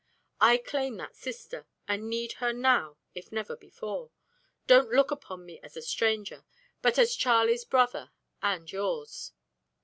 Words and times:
I 0.39 0.57
claim 0.57 0.97
that 0.97 1.15
sister, 1.15 1.67
and 1.87 2.09
need 2.09 2.31
her 2.41 2.51
now 2.53 2.97
if 3.13 3.31
never 3.31 3.55
before. 3.55 4.09
Don't 4.65 4.89
look 4.89 5.11
upon 5.11 5.45
me 5.45 5.59
as 5.59 5.77
a 5.77 5.81
stranger, 5.83 6.43
but 6.81 6.97
as 6.97 7.15
Charlie's 7.15 7.65
brother, 7.65 8.09
and 8.41 8.71
yours." 8.71 9.33